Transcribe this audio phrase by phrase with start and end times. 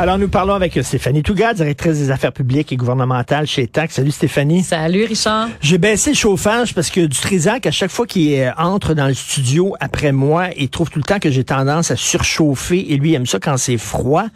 [0.00, 3.90] Alors, nous parlons avec Stéphanie Touga, directrice des affaires publiques et gouvernementales chez TAC.
[3.90, 4.62] Salut Stéphanie.
[4.62, 5.48] Salut Richard.
[5.60, 9.08] J'ai baissé le chauffage parce que du Trisac, à chaque fois qu'il euh, entre dans
[9.08, 12.96] le studio après moi, il trouve tout le temps que j'ai tendance à surchauffer et
[12.96, 14.26] lui il aime ça quand c'est froid.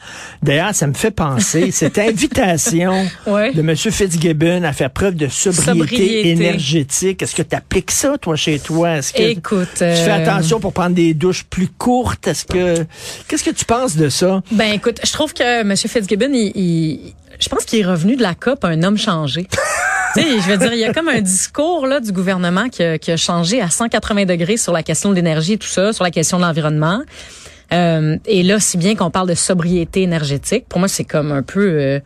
[0.42, 3.52] D'ailleurs, ça me fait penser, cette invitation Ouais.
[3.52, 3.76] de M.
[3.76, 6.28] Fitzgibbon à faire preuve de sobriété, Sobriété.
[6.30, 8.96] énergétique, est-ce que tu appliques ça, toi, chez toi?
[8.96, 12.26] Est-ce que Écoute, tu fais euh, attention pour prendre des douches plus courtes?
[12.26, 12.84] Est-ce que,
[13.28, 14.42] qu'est-ce que tu penses de ça?
[14.50, 15.76] Ben écoute, je trouve que M.
[15.76, 19.46] Fitzgibbon, il, il- je pense qu'il est revenu de la COP un homme changé.
[20.16, 23.10] je veux dire, il y a comme un discours là du gouvernement qui a, qui
[23.10, 26.10] a changé à 180 degrés sur la question de l'énergie et tout ça, sur la
[26.10, 27.02] question de l'environnement.
[27.72, 31.42] Euh, et là, si bien qu'on parle de sobriété énergétique, pour moi, c'est comme un
[31.42, 31.60] peu...
[31.80, 32.00] euh,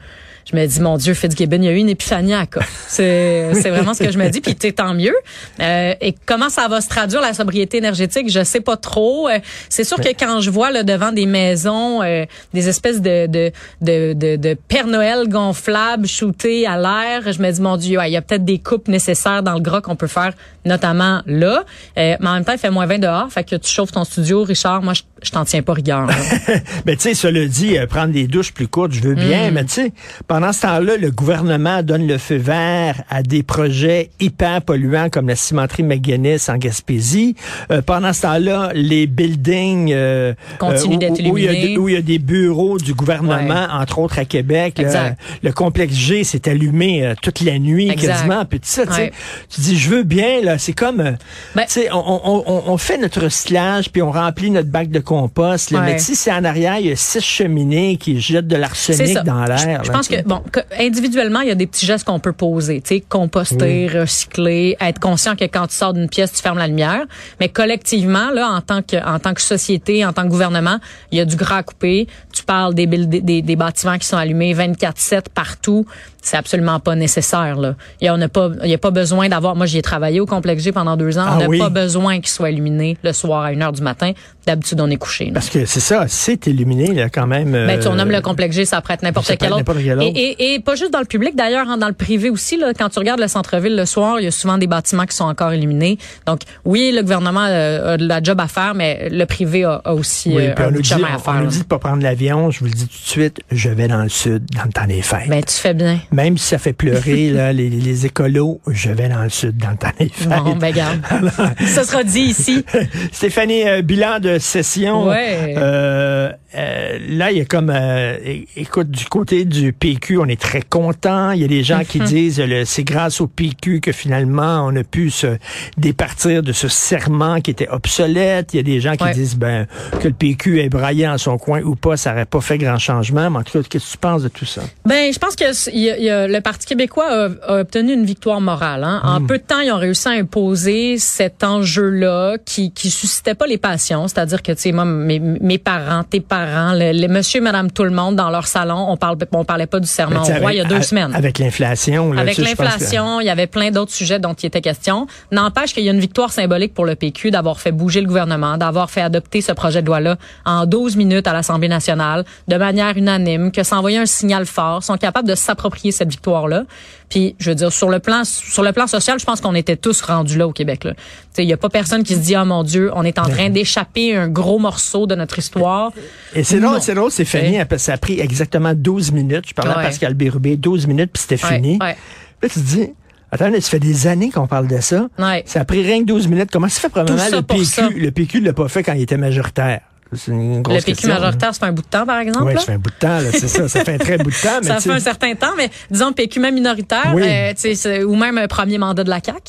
[0.51, 2.47] je me dis, mon Dieu, Fitzgibbon, il y a eu une épiphanie à.
[2.87, 5.15] C'est vraiment ce que je me dis, puis t'es tant mieux.
[5.61, 9.29] Euh, et comment ça va se traduire, la sobriété énergétique, je sais pas trop.
[9.29, 12.25] Euh, c'est sûr que quand je vois là, devant des maisons, euh,
[12.55, 17.51] des espèces de, de, de, de, de Père Noël gonflables shootés à l'air, je me
[17.51, 19.97] dis, mon Dieu, ouais, il y a peut-être des coupes nécessaires dans le gras qu'on
[19.97, 20.33] peut faire,
[20.67, 21.65] notamment là.
[21.99, 24.05] Euh, mais en même temps, il fait moins 20 dehors, fait que tu chauffes ton
[24.05, 26.07] studio, Richard, moi, je, je t'en tiens pas rigueur.
[26.07, 26.15] là.
[26.85, 29.27] Ben, tu sais, cela dit, euh, prendre des douches plus courtes, je veux Mm.
[29.29, 29.93] bien, mais tu sais,
[30.29, 35.29] pendant ce temps-là, le gouvernement donne le feu vert à des projets hyper polluants comme
[35.29, 37.35] la cimenterie McGuinness en Gaspésie.
[37.71, 40.97] Euh, pendant ce temps-là, les buildings euh, Continuent
[41.31, 43.81] où- il y a où il y a des bureaux du gouvernement, Ouais.
[43.81, 44.79] entre autres à Québec.
[44.79, 48.09] là, le complexe G s'est allumé euh, toute la nuit Exact.
[48.13, 48.45] quasiment.
[48.45, 49.13] Puis tu sais, tu sais, Ouais.
[49.49, 51.13] tu dis, je veux bien, là, c'est comme, euh,
[51.55, 54.89] Ben- tu sais, on, on, on, on fait notre recyclage, puis on remplit notre bac
[54.91, 55.87] de compost, là, Ouais.
[55.93, 59.45] mais sais, c'est en arrière, il y a six cheminées qui jettent de l'arsenic dans
[59.45, 59.83] l'air.
[59.85, 62.33] Je là, pense que bon, que individuellement, il y a des petits gestes qu'on peut
[62.33, 66.59] poser, tu sais, composter, recycler, être conscient que quand tu sors d'une pièce, tu fermes
[66.59, 67.05] la lumière,
[67.41, 70.79] mais collectivement là en tant que en tant que société, en tant que gouvernement,
[71.13, 72.07] il y a du gras à couper.
[72.37, 75.87] Tu parles des bâtiments qui sont allumés 24/7 partout,
[76.21, 77.77] c'est absolument pas nécessaire là.
[78.01, 79.83] Il y a on n'a pas il y a pas besoin d'avoir moi j'y ai
[79.83, 81.59] travaillé au complexe G pendant deux ans, Ah on n'a oui.
[81.59, 84.13] pas besoin qu'il soit illuminé le soir à 1 heure du matin.
[84.47, 85.31] D'habitude on est couché.
[85.35, 87.51] Parce que c'est ça, c'est illuminé, là, quand même.
[87.53, 89.65] Ben, tu euh, nommes le complexe G, ça prête n'importe quel autre.
[89.83, 90.13] quel autre.
[90.15, 92.57] Et, et, et pas juste dans le public, d'ailleurs, hein, dans le privé aussi.
[92.57, 95.17] Là, quand tu regardes le centre-ville le soir, il y a souvent des bâtiments qui
[95.17, 95.99] sont encore illuminés.
[96.27, 99.81] Donc, oui, le gouvernement euh, a de la job à faire, mais le privé a,
[99.85, 101.35] a aussi Oui, euh, un on nous dit, chemin à on faire.
[101.35, 101.51] nous là.
[101.51, 104.03] dit de pas prendre l'avion, je vous le dis tout de suite, je vais dans
[104.03, 105.29] le sud, dans le temps des fêtes.
[105.29, 105.99] Ben, tu fais bien.
[106.13, 109.71] Même si ça fait pleurer là, les, les écolos, je vais dans le sud, dans
[109.71, 110.29] le temps des fêtes.
[110.29, 111.01] Bon, ben, garde.
[111.67, 112.65] Ça sera dit ici.
[113.13, 115.09] Stéphanie, euh, bilan de session.
[115.09, 115.55] Ouais.
[115.57, 118.17] Euh, euh, là, il y a comme, euh,
[118.57, 121.31] écoute, du côté du PQ, on est très content.
[121.33, 124.83] Il y a des gens qui disent, c'est grâce au PQ que finalement on a
[124.85, 125.37] pu se
[125.77, 128.55] départir de ce serment qui était obsolète.
[128.55, 129.13] Il y a des gens qui Ouais.
[129.13, 129.67] disent, ben,
[130.01, 132.79] que le PQ est braillé en son coin ou pas, ça n'aurait pas fait grand
[132.79, 133.31] changement.
[133.31, 134.63] Mais en tout cas, qu'est-ce que tu penses de tout ça?
[134.85, 137.29] Ben, je pense que s- il y a- il y a- le Parti québécois a,
[137.57, 138.83] a obtenu une victoire morale.
[138.85, 139.01] Hein.
[139.05, 139.27] En Hmm.
[139.27, 143.59] peu de temps, ils ont réussi à imposer cet enjeu-là qui qui suscitait pas les
[143.59, 144.09] passions.
[144.09, 147.85] C'est-à-dire que tu sais, moi, mes, mes parents, tes parents, le, les Monsieur, Madame, tout
[147.85, 150.57] le monde dans leur salon, on parle, on parlait pas du serment au roi il
[150.57, 151.15] y a deux semaines.
[151.15, 152.13] Avec l'inflation.
[152.13, 155.07] là, Avec que- l'inflation, il y avait plein d'autres sujets dont il était question.
[155.33, 158.57] N'empêche qu'il y a une victoire symbolique pour le PQ d'avoir fait bouger le gouvernement,
[158.59, 162.97] d'avoir fait adopter ce projet de loi-là en 12 minutes à l'Assemblée nationale, de manière
[162.97, 166.65] unanime, que ça envoyait un signal fort, sont capables de s'approprier cette victoire-là.
[167.09, 169.77] Puis, je veux dire, sur le plan, sur le plan social, je pense qu'on était
[169.77, 170.83] tous rendus là au Québec.
[170.83, 170.95] là.
[170.95, 171.01] Tu
[171.35, 173.25] sais, Il y a pas personne qui se dit, oh mon Dieu, on est en
[173.29, 175.93] train d'échapper un gros morceau de notre histoire.
[176.35, 179.45] Et c'est drôle, c'est drôle, parce que ça a pris exactement 12 minutes.
[179.49, 179.75] Je parlais à.
[179.83, 181.79] Pascal Bérubé, 12 minutes, puis c'était Ouais, fini.
[181.81, 181.97] ouais.
[182.43, 182.89] Là, tu te dis,
[183.31, 185.09] attends, ça fait des années qu'on parle de ça.
[185.19, 185.43] Ouais.
[185.47, 186.51] Ça a pris rien que 12 minutes.
[186.53, 187.65] Comment ça fait probablement Tout ça le PQ?
[187.65, 187.89] ça.
[187.95, 189.81] Le PQ ne l'a pas fait quand il était majoritaire?
[190.13, 192.47] C'est une grosse Le PQ question, majoritaire, ça fait un bout de temps, par exemple.
[192.47, 193.69] Oui, ça fait un bout de temps, c'est ça.
[193.69, 194.59] Ça fait un très bout de temps.
[194.63, 197.23] Mais ça fait un certain temps, mais disons PQ même minoritaire, Oui.
[197.27, 199.41] euh, c'est- ou même un premier mandat de la CAQ.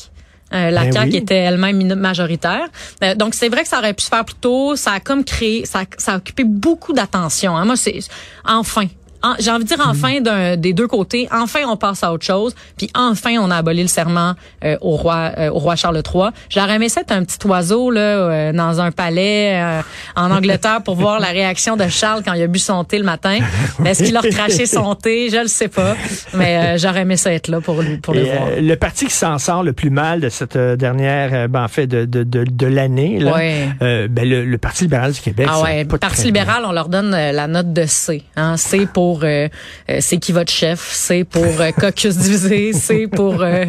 [0.54, 1.16] Euh, la Ben CAQ oui.
[1.16, 2.68] était elle-même majoritaire.
[3.04, 4.76] Euh, donc, c'est vrai que ça aurait pu se faire plus tôt.
[4.76, 7.56] Ça a comme créé, ça, a- ça a occupé beaucoup d'attention.
[7.56, 7.64] hein.
[7.66, 7.98] Moi, c'est
[8.46, 8.86] enfin.
[9.22, 11.28] En- J'ai envie de dire enfin d'un- des deux côtés.
[11.32, 12.54] Enfin, on passe à autre chose.
[12.76, 14.34] Puis enfin, on a aboli le serment
[14.64, 16.28] euh, au roi euh, au roi Charles III.
[16.48, 19.80] J'aurais aimé ça être un petit oiseau là euh, dans un palais euh,
[20.16, 23.04] en Angleterre pour voir la réaction de Charles quand il a bu son thé le
[23.04, 23.38] matin.
[23.84, 25.30] Est-ce qu'il a recraché son thé?
[25.30, 25.96] Je le sais pas.
[26.34, 28.48] Mais euh, j'aurais aimé ça être là pour lui pour le voir.
[28.52, 31.86] euh, le parti qui s'en sort le plus mal de cette dernière, ben, en fait,
[31.86, 33.68] de, de, de, de l'année, là, Ouais.
[33.80, 35.46] ben, le, le Parti libéral du Québec.
[35.50, 36.42] Ah ouais, Parti bien.
[36.42, 38.22] libéral, on leur donne la note de C.
[38.36, 38.56] Hein.
[38.56, 39.48] C pour euh,
[39.90, 43.66] euh, c'est qui votre chef, C pour euh, caucus divisé, C pour euh,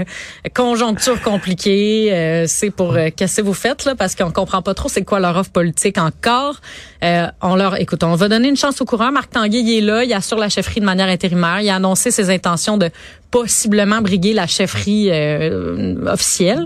[0.53, 3.95] conjoncture compliquée, euh, C pour qu'est-ce que vous faites là?
[3.95, 6.62] Parce qu'on comprend pas trop c'est quoi leur offre politique encore.
[7.04, 9.12] Euh, on leur écoute, on va donner une chance au courant.
[9.12, 12.12] Marc Tanguay il est là, il assure la chefferie de manière intérimaire, il a annoncé
[12.12, 12.90] ses intentions de
[13.31, 16.66] possiblement briguer la chefferie euh, officielle,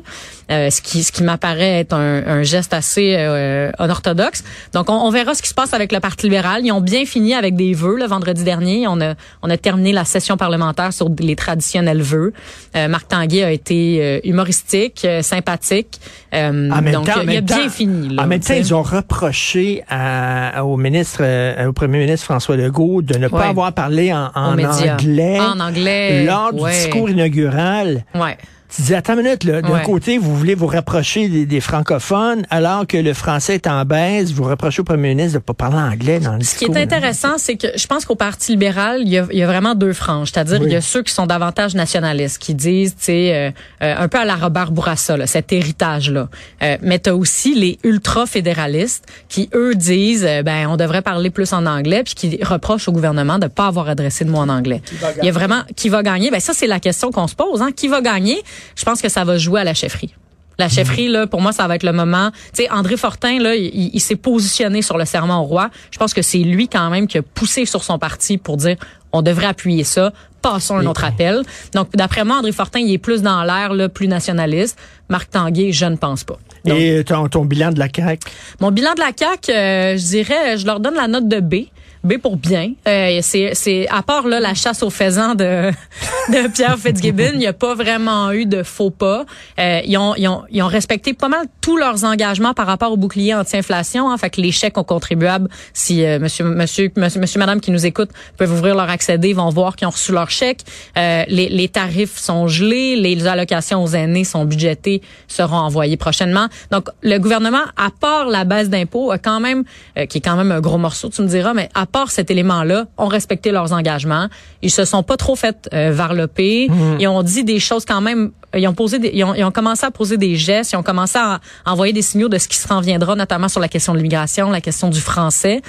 [0.49, 4.45] euh, ce qui ce qui m'apparaît être un, un geste assez euh, unorthodoxe.
[4.73, 6.61] Donc on, on verra ce qui se passe avec le Parti libéral.
[6.65, 8.87] Ils ont bien fini avec des vœux le vendredi dernier.
[8.87, 12.31] On a on a terminé la session parlementaire sur les traditionnels vœux.
[12.77, 15.99] Euh, Marc Tanguay a été euh, humoristique, euh, sympathique.
[16.33, 18.15] Euh, donc temps, il a bien temps- fini.
[18.15, 20.22] Là, en même temps, ils ont reproché à-
[20.63, 23.29] au ministre, euh, au premier ministre François Legault de ne Ouais.
[23.29, 25.39] pas avoir parlé en, anglais.
[25.39, 28.05] En anglais, Lors du discours inaugural.
[28.15, 28.37] Ouais.
[28.75, 29.61] Tu dis, attends une minute, là.
[29.61, 29.83] D'un Ouais.
[29.83, 34.31] côté, vous voulez vous rapprocher des, des francophones, alors que le français est en baisse.
[34.31, 36.77] Vous reprochez au premier ministre de ne pas parler anglais dans le Ce qui est
[36.77, 39.75] intéressant, c'est que je pense qu'au Parti libéral, il y a, il y a vraiment
[39.75, 40.31] deux franges.
[40.33, 40.67] C'est-à-dire, Oui.
[40.69, 43.51] il y a ceux qui sont davantage nationalistes, qui disent, tu sais, euh,
[43.83, 46.29] euh, un peu à la Robert Bourassa, là, cet héritage-là.
[46.63, 51.29] Euh, mais tu as aussi les ultra-fédéralistes qui, eux, disent, euh, ben, on devrait parler
[51.29, 54.49] plus en anglais, puis qui reprochent au gouvernement de pas avoir adressé de mots en
[54.49, 54.81] anglais.
[55.21, 56.31] Il y a vraiment qui va gagner.
[56.31, 57.61] Ben ça, c'est la question qu'on se pose.
[57.61, 57.69] Hein.
[57.75, 58.41] Qui va gagner?
[58.75, 60.13] Je pense que ça va jouer à la chefferie.
[60.59, 62.29] La chefferie, là, pour moi, ça va être le moment.
[62.55, 65.71] Tu sais, André Fortin, là, il, il s'est positionné sur le serment au roi.
[65.89, 68.75] Je pense que c'est lui quand même qui a poussé sur son parti pour dire
[69.11, 70.13] on devrait appuyer ça.
[70.43, 71.41] Passons un autre appel.
[71.73, 74.77] Donc, d'après moi, André Fortin, il est plus dans l'air, là, plus nationaliste.
[75.09, 76.37] Marc Tanguay, je ne pense pas.
[76.65, 78.19] Donc, Et ton, ton bilan de la CAQ?
[78.59, 81.67] mon bilan de la CAQ, euh, je dirais, je leur donne la note de B.
[82.03, 82.73] B pour bien.
[82.87, 85.71] Euh, c'est, à part là la chasse aux faisans de,
[86.29, 89.25] de Pierre Fitzgibbon, il n'y a pas vraiment eu de faux pas.
[89.59, 92.91] Euh, ils, ont, ils, ont, ils ont respecté pas mal tous leurs engagements par rapport
[92.91, 94.09] au bouclier anti-inflation.
[94.11, 97.71] Hein, fait que les chèques aux contribuables, si euh, monsieur, monsieur, monsieur, monsieur, madame qui
[97.71, 100.61] nous écoutent peuvent ouvrir leur accédé, vont voir qu'ils ont reçu leur chèque.
[100.97, 106.47] Euh, les, les tarifs sont gelés, les allocations aux aînés sont budgétées, seront envoyées prochainement.
[106.69, 109.63] Donc le gouvernement, à part la baisse d'impôts, quand même,
[109.97, 112.29] euh, qui est quand même un gros morceau, tu me diras, mais à part cet
[112.29, 114.27] élément-là, ont respecté leurs engagements.
[114.61, 116.69] Ils se sont pas trop fait euh, varloper.
[116.99, 118.31] Ils ont dit des choses quand même.
[118.55, 120.73] Ils ont posé, des, ils, ont, ils ont commencé à poser des gestes.
[120.73, 123.61] Ils ont commencé à envoyer des signaux de ce qui se s'en viendra, notamment sur
[123.61, 125.61] la question de l'immigration, la question du français.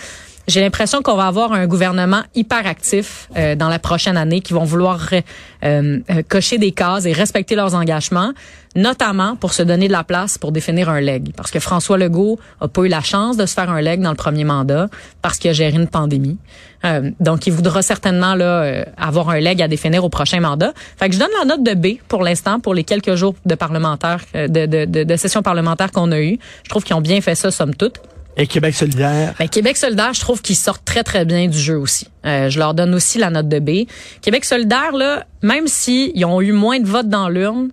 [0.46, 4.52] J'ai l'impression qu'on va avoir un gouvernement hyper actif euh, dans la prochaine année qui
[4.52, 5.20] vont vouloir euh,
[5.62, 8.32] euh, cocher des cases et respecter leurs engagements,
[8.76, 11.32] notamment pour se donner de la place pour définir un leg.
[11.34, 14.10] Parce que François Legault a pas eu la chance de se faire un leg dans
[14.10, 14.88] le premier mandat
[15.22, 16.38] parce qu'il a géré une pandémie.
[16.84, 20.72] Euh, donc, il voudra certainement là euh, avoir un leg à définir au prochain mandat.
[20.98, 23.54] Fait que je donne la note de B pour l'instant pour les quelques jours de
[23.54, 26.38] parlementaire, euh, de, de, de, de session parlementaire qu'on a eu.
[26.64, 28.00] Je trouve qu'ils ont bien fait ça, somme toute.
[28.36, 29.34] Et Québec solidaire?
[29.38, 32.08] Ben, Québec solidaire, je trouve qu'ils sortent très, très bien du jeu aussi.
[32.26, 33.86] Euh, je leur donne aussi la note de B.
[34.22, 37.68] Québec solidaire, là, même s'ils ont eu moins de votes dans l'urne,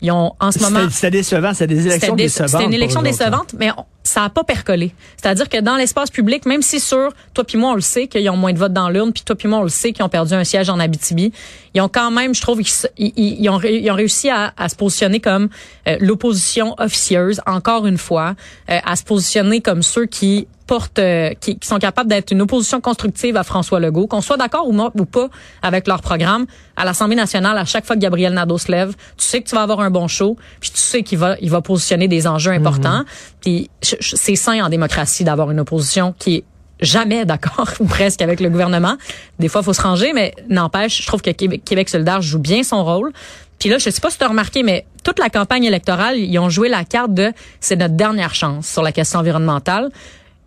[0.00, 0.80] ils ont en ce moment...
[0.80, 2.48] C'était c'était décevant, c'était des élections décevantes.
[2.50, 4.92] C'était une élection décevante, mais on- ça a pas percolé.
[5.16, 8.28] C'est-à-dire que dans l'espace public, même si sur toi puis moi on le sait qu'ils
[8.28, 10.08] ont moins de votes dans l'urne, puis toi puis moi on le sait qu'ils ont
[10.08, 11.32] perdu un siège en Abitibi,
[11.74, 12.60] ils ont quand même, je trouve,
[12.98, 15.48] ils, ont, réussi à, à se positionner comme
[15.86, 18.34] euh, l'opposition officieuse, encore une fois,
[18.68, 22.42] euh, à se positionner comme ceux qui portent, euh, qui, qui sont capables d'être une
[22.42, 25.28] opposition constructive à François Legault, qu'on soit d'accord ou, pas
[25.62, 26.46] avec leur programme.
[26.76, 29.56] À l'Assemblée nationale, à chaque fois que Gabriel Nadeau se lève, tu sais que tu
[29.56, 32.52] vas avoir un bon show, puis tu sais qu'il va, il va positionner des enjeux
[32.52, 33.02] importants.
[33.40, 36.44] Puis je- je- c'est sain en démocratie d'avoir une opposition qui est
[36.80, 38.96] jamais d'accord ou presque avec le gouvernement.
[39.40, 42.38] Des fois, il faut se ranger, mais n'empêche, je trouve que Québec, Québec solidaire joue
[42.38, 43.12] bien son rôle.
[43.58, 46.38] Puis là, je sais pas si tu as remarqué, mais toute la campagne électorale, ils
[46.38, 49.90] ont joué la carte de c'est notre dernière chance sur la question environnementale.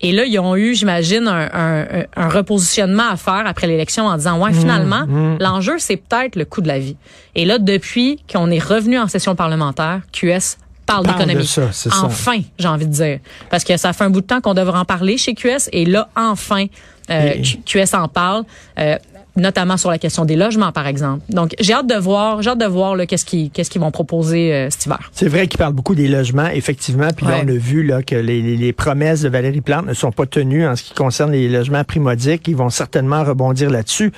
[0.01, 1.85] Et là, ils ont eu, j'imagine, un, un,
[2.17, 5.05] un repositionnement à faire après l'élection en disant, ouais, finalement,
[5.39, 6.97] l'enjeu, c'est peut-être le coût de la vie.
[7.35, 11.47] Et là, depuis qu'on est revenu en session parlementaire, QS parle Parle d'économie.
[11.47, 12.03] ça, c'est ça.
[12.03, 13.19] Enfin, j'ai envie de dire.
[13.49, 15.85] Parce que ça fait un bout de temps qu'on devrait en parler chez QS et
[15.85, 16.65] là, enfin,
[17.09, 18.43] euh, Et- QS en parle.
[18.79, 18.97] euh,
[19.35, 21.21] notamment sur la question des logements, par exemple.
[21.29, 24.53] Donc, j'ai hâte de voir, j'ai hâte de voir qu'est-ce qu'ils, qu'est-ce qu'ils vont proposer
[24.53, 25.09] euh, cet hiver.
[25.11, 27.07] C'est vrai qu'il parle beaucoup des logements, effectivement.
[27.15, 29.93] Puis là, on a vu là, que les, les- les promesses de Valérie Plante ne
[29.93, 32.47] sont pas tenues en ce qui concerne les logements primodiques.
[32.47, 34.11] Ils vont certainement rebondir là-dessus.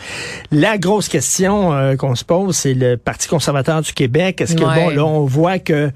[0.51, 4.41] La grosse question euh, qu'on se pose, c'est le Parti conservateur du Québec.
[4.41, 4.75] Est-ce que, Ouais.
[4.75, 5.91] bon, là, on voit que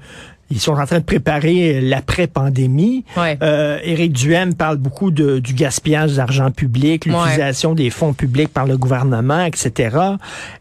[0.50, 3.04] ils sont en train de préparer l'après-pandémie.
[3.16, 3.38] Ouais.
[3.42, 8.66] Euh, Éric Duhem parle beaucoup de, du gaspillage d'argent public, l'utilisation des fonds publics par
[8.66, 9.96] le gouvernement, etc.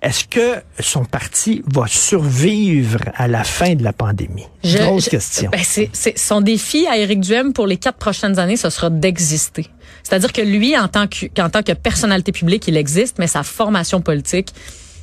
[0.01, 4.45] Est-ce que son parti va survivre à la fin de la pandémie?
[4.63, 5.49] Je- Grosse je- question.
[5.51, 9.67] ben, c'est, son défi à Éric Duhem pour les quatre prochaines années, ce sera d'exister.
[10.03, 13.43] C'est-à-dire que lui, en tant que, qu'en tant que personnalité publique, il existe, mais sa
[13.43, 14.53] formation politique,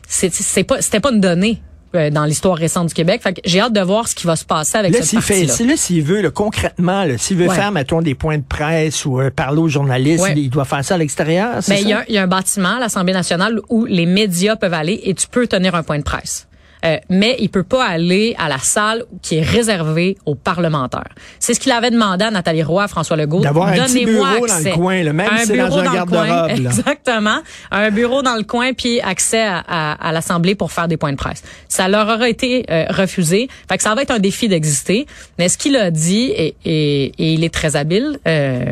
[0.08, 1.60] c'est, c'est pas, c'était pas une donnée
[2.10, 3.22] dans l'histoire récente du Québec.
[3.22, 5.20] Fait que j'ai hâte de voir ce qui va se passer avec Là, ce s'il
[5.22, 5.52] fait, parti-là.
[5.54, 7.54] si- là, s'il veut, là, concrètement, s'il veut Ouais.
[7.54, 10.34] faire, mettons, des points de presse ou euh, parler aux journalistes, Ouais.
[10.36, 13.12] il, doit faire ça à l'extérieur, Ben, il y, y a un bâtiment à l'Assemblée
[13.12, 16.46] nationale où les médias peuvent aller et tu peux tenir un point de presse.
[16.84, 21.08] Euh, mais il peut pas aller à la salle qui est réservée aux parlementaires.
[21.40, 23.40] C'est ce qu'il avait demandé à Nathalie Roy, à François Legault.
[23.40, 25.82] D'avoir un petit bureau dans le coin, là, même un si c'est dans bureau un
[25.94, 26.46] le coin.
[26.48, 27.38] Exactement.
[27.70, 31.12] Un bureau dans le coin puis accès à, à- à l'Assemblée pour faire des points
[31.12, 31.42] de presse.
[31.68, 33.48] Ça leur aura été euh, refusé.
[33.68, 35.06] Fait que ça va être un défi d'exister.
[35.38, 38.64] Mais ce qu'il a dit, et, et, et il est très habile, euh,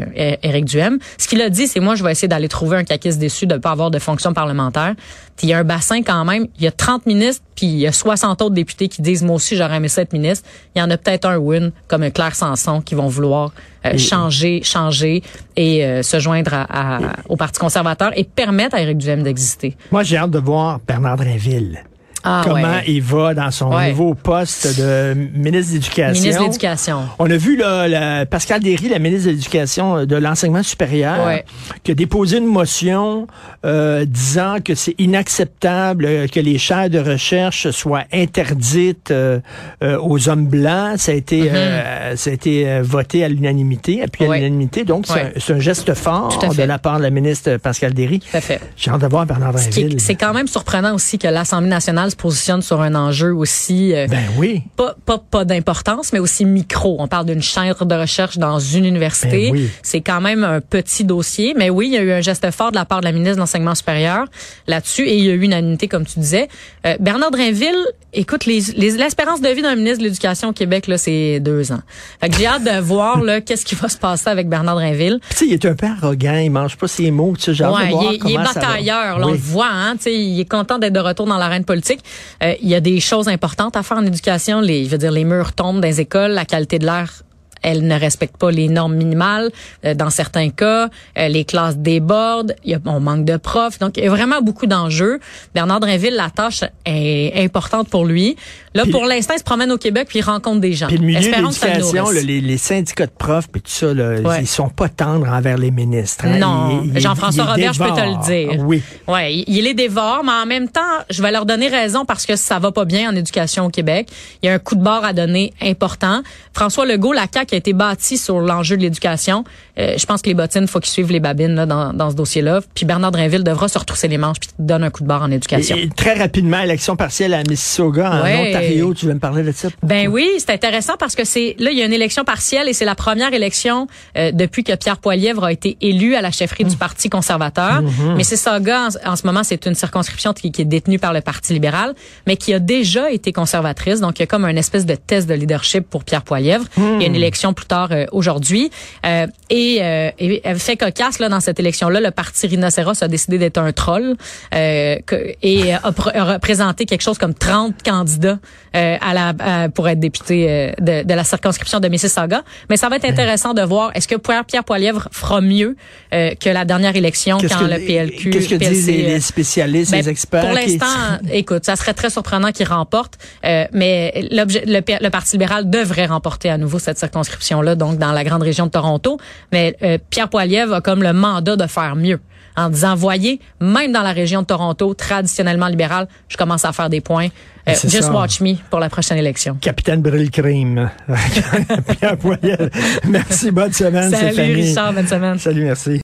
[0.43, 3.19] Éric Duhem, ce qu'il a dit, c'est moi, je vais essayer d'aller trouver un caquiste
[3.19, 4.95] déçu de ne pas avoir de fonction parlementaire.
[5.37, 6.47] Puis il y a un bassin quand même.
[6.59, 9.37] Il y a 30 ministres, puis il y a 60 autres députés qui disent, moi
[9.37, 10.49] aussi, j'aurais aimé ça être ministre.
[10.75, 13.53] Il y en a peut-être un win, comme un Claire Sanson, qui vont vouloir
[13.87, 15.23] euh, changer, changer
[15.57, 19.77] et euh, se joindre à, à- au Parti conservateur et permettre à Éric Duhem d'exister.
[19.91, 21.85] Moi, j'ai hâte de voir Bernard Drinville.
[22.27, 22.85] Ah, Comment ouais.
[22.89, 23.91] il va dans son Ouais.
[23.91, 26.23] nouveau poste de ministre de l'Éducation.
[26.23, 26.99] Ministre de l'Éducation.
[27.19, 31.27] On a vu là, la- Pascal Derry, la ministre de l'Éducation euh, de l'enseignement supérieur,
[31.27, 31.45] Ouais.
[31.83, 33.27] qui a déposé une motion
[33.67, 39.41] euh, disant que c'est inacceptable euh, que les chaires de recherche soient interdites euh,
[39.83, 40.99] euh, aux hommes blancs.
[40.99, 44.33] Ça a été, euh, ça a été voté à l'unanimité, appuyé Mm-hmm.
[44.33, 44.85] À l'unanimité.
[44.85, 48.21] Donc, c'est un- geste fort de la part de la ministre Pascal Derry.
[48.21, 48.61] Tout à fait.
[48.77, 50.01] J'ai hâte de voir Bernard Drinville.
[50.01, 54.07] C'est quand même surprenant aussi que l'Assemblée nationale se positionne sur un enjeu aussi euh,
[54.09, 54.63] Ben oui.
[54.77, 56.97] pas pas, pas d'importance, mais aussi micro.
[56.99, 59.51] On parle d'une chaire de recherche dans une université.
[59.51, 59.69] Ben oui.
[59.83, 62.71] C'est quand même un petit dossier, mais oui, il y a eu un geste fort
[62.71, 64.25] de la part de la ministre de l'enseignement supérieur
[64.67, 66.49] là-dessus, et il y a eu unanimité, comme tu disais.
[66.87, 67.75] Euh, Bernard Drinville,
[68.13, 71.73] écoute, les, les- l'espérance de vie d'un ministre de l'Éducation au Québec là, c'est deux
[71.73, 71.81] ans.
[72.21, 75.19] Fait que j'ai hâte de voir là qu'est-ce qui va se passer avec Bernard Drinville.
[75.21, 77.55] Puis, tu sais, il est un peu arrogant, il mange pas ses mots, tu sais,
[77.55, 79.97] j'ai hâte Ouais, de voir il est, il est batailleur, là, on le voit, hein,
[79.97, 82.01] tu sais, il est content d'être de retour dans l'arène politique.
[82.43, 84.61] Euh, il y a des choses importantes à faire en éducation.
[84.61, 87.23] Les, je veux dire, les murs tombent dans les écoles, la qualité de l'air
[87.65, 89.51] elle ne respecte pas les normes minimales
[89.85, 90.89] euh, dans certains cas.
[91.19, 92.55] Euh, les classes débordent.
[92.65, 93.79] Il y a, on manque de profs.
[93.81, 95.19] Donc, il y a vraiment beaucoup d'enjeux.
[95.55, 98.37] Bernard Drinville, la tâche est importante pour lui.
[98.75, 100.87] Là, Puis- pour l'instant, il se promène au Québec puis il rencontre des gens.
[100.89, 103.71] Puis le milieu de Espérons le l'éducation, là, les, les syndicats de profs, puis tout
[103.71, 104.43] ça, là, Ouais.
[104.43, 106.25] ils sont pas tendres envers les ministres.
[106.27, 106.39] hein.
[106.39, 108.65] Non, Jean-François Robert, je peux te le dire.
[108.65, 108.83] Oui.
[109.09, 112.27] Ouais, il- il les dévore, mais en même temps, je vais leur donner raison parce
[112.27, 114.09] que ça va pas bien en éducation au Québec.
[114.43, 116.23] Il y a un coup de barre à donner important.
[116.53, 119.45] François Legault, la CAQ a été bâti sur l'enjeu de l'éducation.
[119.79, 122.15] Euh, je pense que les bottines, faut qu'ils suivent les babines là, dans, dans ce
[122.17, 122.61] dossier-là.
[122.75, 125.31] Puis Bernard Drinville devra se retrousser les manches puis donner un coup de barre en
[125.31, 125.77] éducation.
[125.77, 128.49] Et- et très rapidement, élection partielle à Mississauga, en Ouais.
[128.51, 128.95] Ontario.
[128.95, 129.69] Tu veux me parler de ça?
[129.83, 132.73] Ben oui, c'est intéressant parce que c'est là il y a une élection partielle et
[132.73, 136.65] c'est la première élection euh, depuis que Pierre Poilievre a été élu à la chefferie
[136.65, 137.83] du Parti conservateur.
[138.23, 141.21] Ça, gars, en, en ce moment, c'est une circonscription qui, qui est détenue par le
[141.21, 141.95] Parti libéral,
[142.27, 144.01] mais qui a déjà été conservatrice.
[144.01, 146.65] Donc il y a comme un espèce de test de leadership pour Pierre Poilievre.
[146.77, 148.71] Il y a une élection plus tard euh, aujourd'hui
[149.05, 153.09] Euh, et, euh, et elle fait cocasse là dans cette élection-là, le Parti rhinocéros a
[153.09, 154.15] décidé d'être un troll
[154.55, 158.39] euh, que- et a, pr- a représenté quelque chose comme 30 candidats
[158.77, 162.43] euh, à la à- pour être député euh, de, de la circonscription de Mississauga.
[162.71, 165.77] Mais ça va être intéressant de voir est-ce que Pierre, Poilievre fera mieux
[166.13, 168.31] euh, que la dernière élection Qu'est-ce quand que, le PLQ.
[168.31, 170.41] qu'est-ce que PLC, disent les, euh, les spécialistes, ben, les experts?
[170.49, 170.87] Pour qui- l'instant,
[171.33, 176.07] écoute, ça serait très surprenant qu'il remporte, euh, mais l'objet, le, le Parti libéral devrait
[176.07, 176.99] remporter à nouveau cette
[177.35, 179.19] circonscription-là, donc dans la grande région de Toronto.
[179.53, 182.21] Mais euh, Pierre Poilievre a comme le mandat de faire mieux
[182.57, 186.89] en disant, voyez, même dans la région de Toronto, traditionnellement libérale, je commence à faire
[186.89, 187.29] des points.
[187.69, 188.13] Euh, just ça.
[188.13, 189.57] watch me pour la prochaine élection.
[189.61, 190.91] Capitaine Brille Crime.
[191.99, 192.69] Pierre Poilievre.
[193.09, 194.55] Merci, bonne semaine, Salut.
[194.55, 195.39] Richard, bonne semaine.
[195.39, 196.03] Salut, merci.